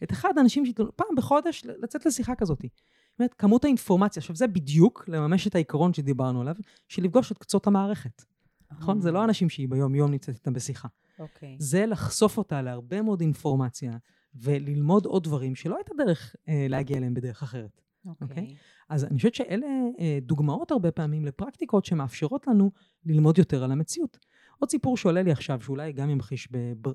[0.04, 2.62] את אחד האנשים שהתלוננו, פעם בחודש לצאת לשיחה כזאת.
[2.62, 6.56] זאת אומרת, כמות האינפורמציה, עכשיו זה בדיוק לממש את העיקרון שדיברנו עליו,
[6.88, 8.26] של לפגוש את קצות המערכת,
[8.72, 9.02] נכון?
[9.02, 10.88] זה לא אנשים שהיא ביום-יום נמצאת איתם בשיחה.
[11.20, 11.56] אוקיי.
[11.60, 13.92] זה לחשוף אותה להרבה מאוד אינפורמציה,
[14.36, 17.82] וללמוד עוד דברים שלא הייתה דרך אה, להגיע אליהם בדרך אחרת.
[18.22, 18.56] אוקיי.
[18.90, 19.68] אז אני חושבת שאלה
[20.00, 22.72] אה, דוגמאות הרבה פעמים לפרקטיקות שמאפשרות לנו
[23.06, 24.20] ללמוד יותר על המציאות.
[24.60, 26.92] עוד סיפור שעולה לי עכשיו, שאולי גם ימחיש, בבר...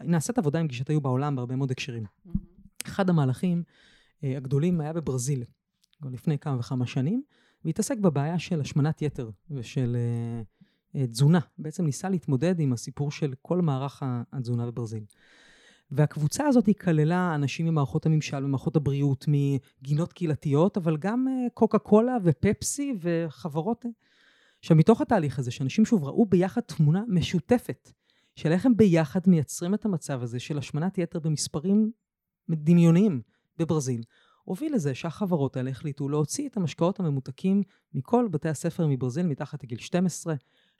[0.00, 2.04] נעשית עבודה עם גישת היו בעולם בהרבה מאוד הקשרים.
[2.24, 2.40] מהמם.
[2.86, 3.62] אחד המהלכים
[4.24, 5.44] אה, הגדולים היה בברזיל.
[6.10, 7.22] לפני כמה וכמה שנים,
[7.64, 11.40] והתעסק בבעיה של השמנת יתר ושל uh, uh, תזונה.
[11.58, 15.04] בעצם ניסה להתמודד עם הסיפור של כל מערך התזונה בברזיל.
[15.92, 21.78] והקבוצה הזאת היא כללה אנשים ממערכות הממשל ומערכות הבריאות, מגינות קהילתיות, אבל גם uh, קוקה
[21.78, 23.84] קולה ופפסי וחברות.
[24.58, 27.92] עכשיו, מתוך התהליך הזה, שאנשים שוב ראו ביחד תמונה משותפת
[28.36, 31.90] של איך הם ביחד מייצרים את המצב הזה של השמנת יתר במספרים
[32.50, 33.22] דמיוניים
[33.58, 34.02] בברזיל,
[34.44, 37.62] הוביל לזה שהחברות האלה החליטו להוציא את המשקאות הממותקים
[37.94, 40.34] מכל בתי הספר מברזיל מתחת לגיל 12,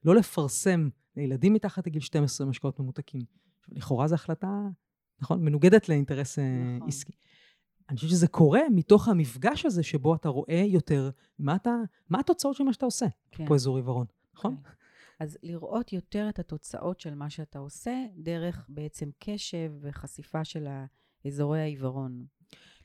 [0.05, 3.20] לא לפרסם לילדים מתחת לגיל 12 משקאות ממותקים.
[3.68, 4.68] לכאורה זו החלטה,
[5.22, 6.44] נכון, מנוגדת לאינטרס אה,
[6.76, 6.88] נכון.
[6.88, 7.12] עסקי.
[7.88, 11.70] אני חושב שזה קורה מתוך המפגש הזה שבו אתה רואה יותר מה, אתה,
[12.11, 13.46] מה התוצאות של מה שאתה עושה כן.
[13.46, 14.56] פה אזור עיוורון, נכון?
[14.56, 14.70] כן.
[15.20, 20.68] אז לראות יותר את התוצאות של מה שאתה עושה דרך בעצם קשב וחשיפה של
[21.26, 22.24] אזורי העיוורון.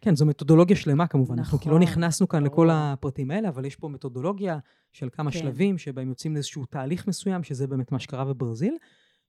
[0.02, 1.26] כן, זו מתודולוגיה שלמה כמובן.
[1.26, 1.40] נכון.
[1.40, 4.60] אנחנו כאילו לא נכנסנו כאן לכל הפרטים האלה, אבל יש פה מתודולוגיה
[4.92, 5.40] של כמה כן.
[5.40, 8.78] שלבים, שבהם יוצאים לאיזשהו תהליך מסוים, שזה באמת מה שקרה בברזיל,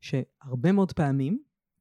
[0.00, 1.38] שהרבה מאוד פעמים,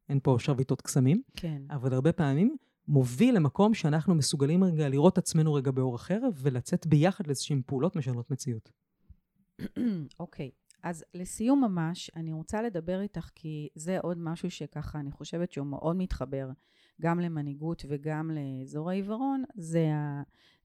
[0.10, 1.62] אין פה שרביטות קסמים, כן.
[1.70, 7.28] אבל הרבה פעמים מוביל למקום שאנחנו מסוגלים רגע לראות עצמנו רגע באור אחר, ולצאת ביחד
[7.28, 8.72] לאיזשהן פעולות משנות מציאות.
[10.20, 10.52] אוקיי.
[10.54, 10.68] okay.
[10.84, 15.68] אז לסיום ממש, אני רוצה לדבר איתך, כי זה עוד משהו שככה, אני חושבת שהוא
[15.68, 16.50] מאוד מתחבר
[17.02, 19.88] גם למנהיגות וגם לאזור העיוורון, זה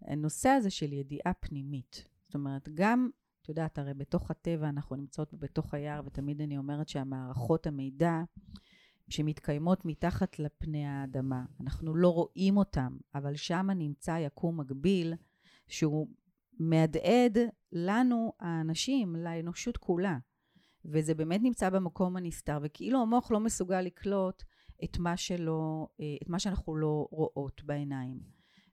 [0.02, 2.09] הנושא הזה של ידיעה פנימית.
[2.26, 3.11] זאת אומרת, גם,
[3.42, 8.22] את יודעת, הרי בתוך הטבע אנחנו נמצאות בתוך היער, ותמיד אני אומרת שהמערכות המידע
[9.12, 15.14] שמתקיימות מתחת לפני האדמה, אנחנו לא רואים אותם, אבל שם נמצא יקום מקביל,
[15.68, 16.09] שהוא
[16.59, 17.38] מהדהד
[17.72, 20.18] לנו, האנשים, לאנושות כולה.
[20.85, 24.42] וזה באמת נמצא במקום הנסתר, וכאילו המוח לא מסוגל לקלוט
[24.85, 28.20] את מה, שלא, אה, את מה שאנחנו לא רואות בעיניים.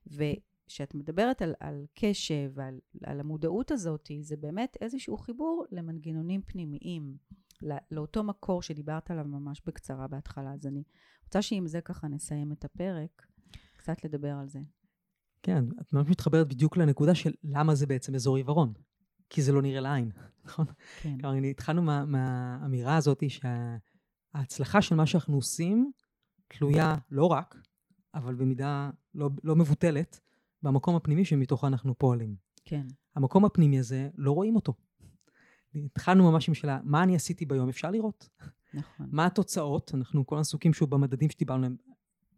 [0.06, 7.16] וכשאת מדברת על, על קשב ועל על המודעות הזאת, זה באמת איזשהו חיבור למנגנונים פנימיים,
[7.62, 10.52] לא, לאותו מקור שדיברת עליו ממש בקצרה בהתחלה.
[10.54, 10.82] אז אני
[11.24, 13.26] רוצה שעם זה ככה נסיים את הפרק,
[13.76, 14.60] קצת לדבר על זה.
[15.42, 18.72] כן, את ממש מתחברת בדיוק לנקודה של למה זה בעצם אזור עיוורון.
[19.30, 20.10] כי זה לא נראה לעין,
[20.44, 20.66] נכון?
[21.02, 21.18] כן.
[21.20, 25.92] כלומר, התחלנו מה, מהאמירה הזאת שההצלחה של מה שאנחנו עושים
[26.48, 27.56] תלויה לא רק,
[28.14, 30.20] אבל במידה לא, לא מבוטלת,
[30.62, 32.36] במקום הפנימי שמתוכו אנחנו פועלים.
[32.64, 32.86] כן.
[33.16, 34.72] המקום הפנימי הזה, לא רואים אותו.
[35.74, 37.68] התחלנו ממש עם שאלה, מה אני עשיתי ביום?
[37.68, 38.28] אפשר לראות.
[38.74, 39.06] נכון.
[39.10, 39.90] מה התוצאות?
[39.94, 41.76] אנחנו כל עסוקים שוב במדדים שדיברנו עליהם,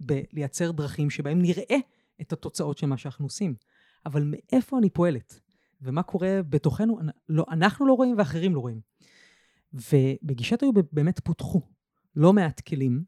[0.00, 1.76] בלייצר דרכים שבהם נראה
[2.20, 3.54] את התוצאות של מה שאנחנו עושים.
[4.06, 5.40] אבל מאיפה אני פועלת?
[5.82, 6.98] ומה קורה בתוכנו?
[7.28, 8.80] לא, אנחנו לא רואים ואחרים לא רואים.
[9.72, 11.62] ובגישת היו באמת פותחו
[12.16, 13.04] לא מעט כלים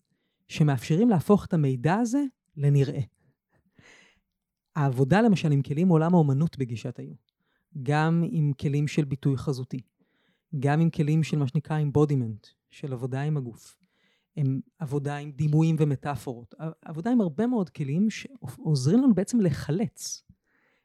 [0.48, 2.22] שמאפשרים להפוך את המידע הזה
[2.56, 3.00] לנראה.
[4.76, 7.14] העבודה למשל עם כלים עולם האומנות בגישת היו.
[7.82, 9.80] גם עם כלים של ביטוי חזותי,
[10.60, 13.76] גם עם כלים של מה שנקרא embodiment, של עבודה עם הגוף,
[14.36, 20.22] עם עבודה עם דימויים ומטאפורות, עבודה עם הרבה מאוד כלים שעוזרים לנו בעצם לחלץ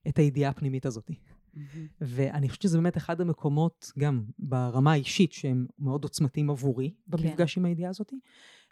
[0.07, 1.09] את הידיעה הפנימית הזאת.
[1.09, 1.59] Mm-hmm.
[2.01, 7.61] ואני חושבת שזה באמת אחד המקומות, גם ברמה האישית, שהם מאוד עוצמתיים עבורי, במפגש כן.
[7.61, 8.13] עם הידיעה הזאת,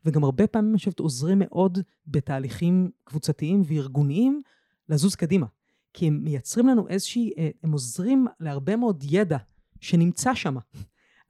[0.05, 4.41] וגם הרבה פעמים, אני חושבת, עוזרים מאוד בתהליכים קבוצתיים וארגוניים
[4.89, 5.45] לזוז קדימה.
[5.93, 9.37] כי הם מייצרים לנו איזושהי, אה, הם עוזרים להרבה מאוד ידע
[9.81, 10.55] שנמצא שם,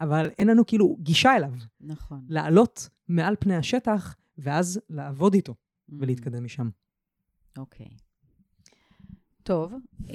[0.02, 1.54] אבל אין לנו כאילו גישה אליו.
[1.82, 2.26] נכון.
[2.30, 5.94] לעלות מעל פני השטח, ואז לעבוד איתו mm-hmm.
[6.00, 6.70] ולהתקדם משם.
[7.58, 7.88] אוקיי.
[9.44, 10.12] טוב, um,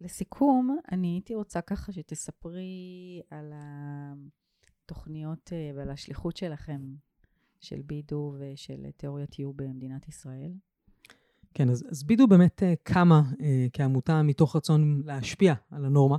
[0.00, 3.52] לסיכום, אני הייתי רוצה ככה שתספרי על
[4.84, 6.80] התוכניות uh, ועל השליחות שלכם
[7.60, 10.52] של בידו ושל תיאוריית יו במדינת ישראל?
[11.54, 13.42] כן, אז, אז בידו באמת uh, קמה uh,
[13.72, 16.16] כעמותה מתוך רצון להשפיע על הנורמה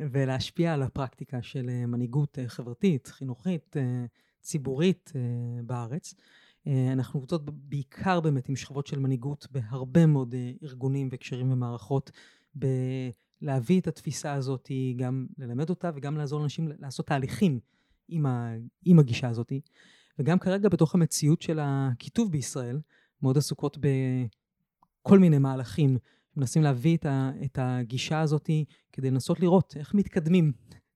[0.00, 4.08] ולהשפיע על הפרקטיקה של uh, מנהיגות uh, חברתית, חינוכית, uh,
[4.40, 5.12] ציבורית
[5.64, 6.14] בארץ.
[6.92, 12.10] אנחנו עובדות בעיקר באמת עם שכבות של מנהיגות בהרבה מאוד ארגונים והקשרים ומערכות,
[12.54, 17.60] בלהביא את התפיסה הזאת, גם ללמד אותה וגם לעזור לאנשים לעשות תהליכים
[18.08, 19.52] עם, ה, עם הגישה הזאת.
[20.18, 22.80] וגם כרגע בתוך המציאות של הכיתוב בישראל,
[23.22, 25.98] מאוד עסוקות בכל מיני מהלכים,
[26.40, 28.50] מנסים להביא את, ה, את הגישה הזאת
[28.92, 30.52] כדי לנסות לראות איך מתקדמים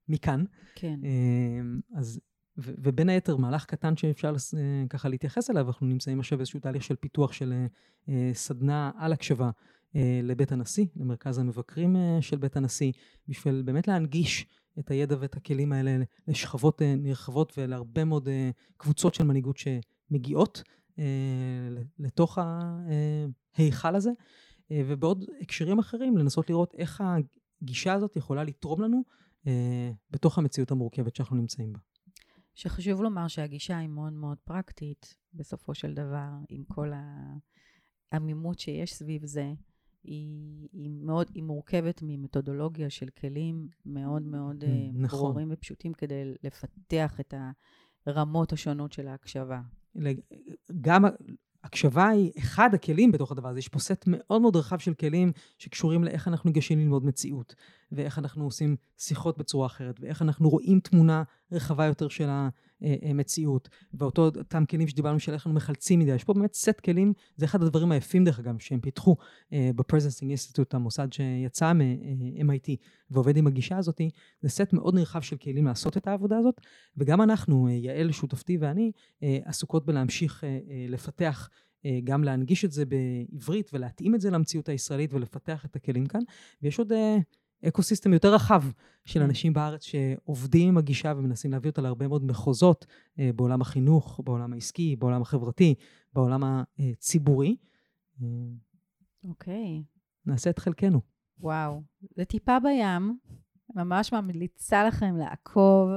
[0.09, 0.45] מכאן.
[0.75, 1.01] כן.
[1.05, 2.21] אמ, אז,
[2.59, 6.83] ו, ובין היתר, מהלך קטן שאפשר אה, ככה להתייחס אליו, אנחנו נמצאים עכשיו באיזשהו תהליך
[6.83, 7.65] של פיתוח של
[8.09, 9.51] אה, סדנה על הקשבה
[9.97, 12.93] אה, לבית הנשיא, למרכז המבקרים של בית הנשיא,
[13.29, 14.47] בשביל באמת להנגיש
[14.79, 15.97] את הידע ואת הכלים האלה
[16.29, 20.63] לשכבות אה, נרחבות ולהרבה מאוד אה, קבוצות של מנהיגות שמגיעות
[20.99, 21.05] אה,
[21.99, 22.39] לתוך
[23.57, 24.11] ההיכל הזה.
[24.70, 27.03] אה, ובעוד הקשרים אחרים לנסות לראות איך
[27.62, 29.03] הגישה הזאת יכולה לתרום לנו
[29.46, 31.79] אה, בתוך המציאות המורכבת שאנחנו נמצאים בה.
[32.55, 36.90] שחשוב לומר שהגישה היא מאוד מאוד פרקטית, בסופו של דבר, עם כל
[38.12, 39.53] העמימות שיש סביב זה.
[40.05, 45.18] היא, היא מאוד, היא מורכבת ממתודולוגיה של כלים מאוד מאוד אה, נכון.
[45.18, 47.35] ברורים ופשוטים כדי לפתח את
[48.07, 49.61] הרמות השונות של ההקשבה.
[50.81, 51.05] גם
[51.64, 53.59] הקשבה היא אחד הכלים בתוך הדבר הזה.
[53.59, 57.55] יש פה סט מאוד מאוד רחב של כלים שקשורים לאיך אנחנו ניגשים ללמוד מציאות,
[57.92, 61.22] ואיך אנחנו עושים שיחות בצורה אחרת, ואיך אנחנו רואים תמונה
[61.53, 62.29] רחבה יותר של
[62.83, 66.14] המציאות, ואותם כלים שדיברנו של איך אנחנו מחלצים מידע.
[66.15, 69.17] יש פה באמת סט כלים, זה אחד הדברים היפים דרך אגב, שהם פיתחו
[69.53, 72.69] אה, ב-Presencing Institute, המוסד שיצא מ-MIT
[73.11, 74.01] ועובד עם הגישה הזאת,
[74.41, 76.61] זה סט מאוד נרחב של כלים לעשות את העבודה הזאת,
[76.97, 80.45] וגם אנחנו, אה, יעל שותפתי ואני, אה, עסוקות בלהמשיך
[80.89, 81.51] לפתח
[82.05, 86.21] גם להנגיש את זה בעברית ולהתאים את זה למציאות הישראלית ולפתח את הכלים כאן.
[86.63, 86.93] ויש עוד
[87.69, 88.62] ecosystem יותר רחב
[89.05, 89.25] של כן.
[89.25, 92.87] אנשים בארץ שעובדים עם הגישה ומנסים להביא אותה להרבה מאוד מחוזות
[93.19, 95.75] אה, בעולם החינוך, בעולם העסקי, בעולם החברתי,
[96.12, 97.57] בעולם הציבורי.
[99.29, 99.83] אוקיי.
[100.27, 101.01] נעשה את חלקנו.
[101.40, 101.83] וואו,
[102.17, 103.19] זה טיפה בים.
[103.75, 105.88] ממש ממליצה לכם לעקוב.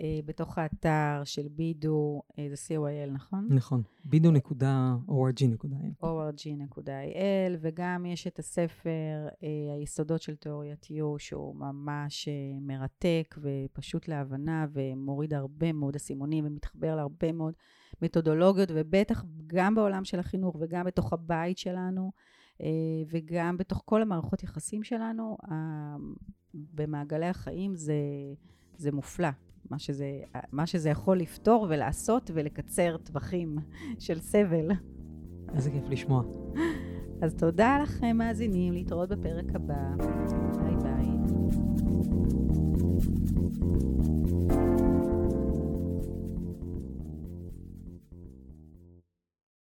[0.00, 3.48] אה, בתוך האתר של בידו, אה, זה co.il, נכון?
[3.50, 6.04] נכון, בידו.org.il.
[6.04, 12.28] org.il, וגם יש את הספר אה, היסודות של תיאוריית יו, שהוא ממש
[12.60, 17.54] מרתק ופשוט להבנה, ומוריד הרבה מאוד אסימונים, ומתחבר להרבה מאוד
[18.02, 22.10] מתודולוגיות, ובטח גם בעולם של החינוך וגם בתוך הבית שלנו.
[23.10, 25.36] וגם בתוך כל המערכות יחסים שלנו,
[26.54, 27.94] במעגלי החיים זה,
[28.76, 29.28] זה מופלא.
[29.70, 30.20] מה שזה,
[30.52, 33.58] מה שזה יכול לפתור ולעשות ולקצר טווחים
[33.98, 34.70] של סבל.
[35.54, 36.22] איזה כיף לשמוע.
[37.22, 39.74] אז תודה לכם מאזינים, להתראות בפרק הבא.
[40.56, 40.99] ביי ביי.